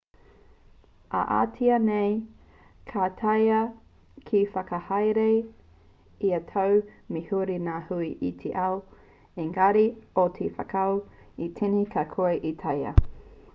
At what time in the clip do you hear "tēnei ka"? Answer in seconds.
11.61-12.05